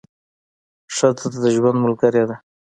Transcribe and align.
ښځه 0.95 1.27
د 1.41 1.43
ژوند 1.55 1.77
ملګرې 1.83 2.23
ده. 2.29 2.35